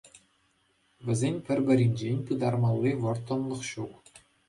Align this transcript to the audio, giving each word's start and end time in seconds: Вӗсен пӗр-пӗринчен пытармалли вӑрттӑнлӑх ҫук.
Вӗсен 1.05 1.35
пӗр-пӗринчен 1.51 2.17
пытармалли 2.31 2.91
вӑрттӑнлӑх 3.07 3.61
ҫук. 3.73 4.03